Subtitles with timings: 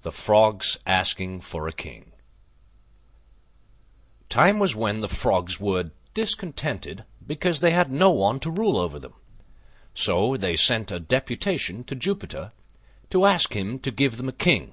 [0.00, 2.12] THE FROGS ASKING FOR A KING
[4.30, 8.98] Time was when the Frogs were discontented because they had no one to rule over
[8.98, 9.12] them:
[9.92, 12.52] so they sent a deputation to Jupiter
[13.10, 14.72] to ask him to give them a King.